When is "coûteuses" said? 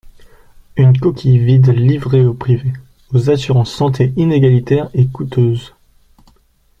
5.05-5.75